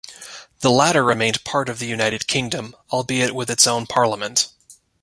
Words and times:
The 0.61 0.71
latter 0.71 1.03
remained 1.03 1.43
part 1.43 1.69
of 1.69 1.77
the 1.77 1.85
United 1.85 2.25
Kingdom 2.25 2.75
albeit 2.91 3.35
with 3.35 3.51
its 3.51 3.67
own 3.67 3.85
parliament. 3.85 4.47